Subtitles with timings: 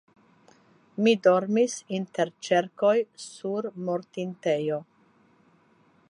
[1.07, 2.93] Mi dormis inter ĉerkoj
[3.25, 4.81] sur mortintejo.